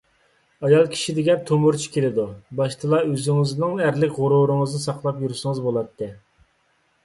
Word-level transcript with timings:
ئايال 0.67 0.87
كىشى 0.95 1.13
دېگەن 1.17 1.43
تومۇرچى 1.49 1.91
كېلىدۇ. 1.97 2.25
باشتىلا 2.61 3.03
ئۆزىڭىزنىڭ 3.11 3.85
ئەرلىك 3.85 4.19
غۇرۇرىڭىزنى 4.25 4.85
ساقلاپ 4.89 5.23
يۈرسىڭىز 5.27 5.65
بولاتتى. 5.71 6.13